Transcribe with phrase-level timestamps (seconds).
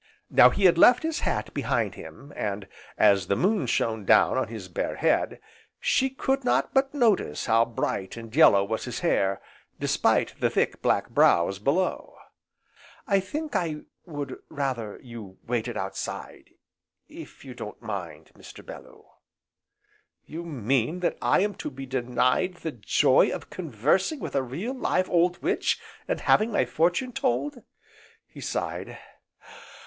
[0.31, 2.67] Now he had left his hat behind him, and,
[2.97, 5.39] as the moon shone down on his bare head,
[5.79, 9.39] she could not but notice how bright, and yellow was his hair,
[9.79, 12.15] despite the thick, black brows below.
[13.05, 16.49] "I think I would rather you waited outside,
[17.07, 18.65] if you don't mind, Mr.
[18.65, 19.05] Bellew."
[20.25, 24.73] "You mean that I am to be denied the joy of conversing with a real,
[24.73, 27.61] live, old witch, and having my fortune told?"
[28.25, 28.97] he sighed.